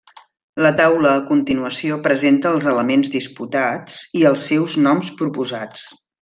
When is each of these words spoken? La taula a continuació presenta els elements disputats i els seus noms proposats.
La 0.65 0.69
taula 0.77 1.09
a 1.17 1.25
continuació 1.27 1.97
presenta 2.07 2.53
els 2.57 2.69
elements 2.73 3.11
disputats 3.17 3.99
i 4.23 4.25
els 4.31 4.47
seus 4.53 4.79
noms 4.89 5.13
proposats. 5.23 5.87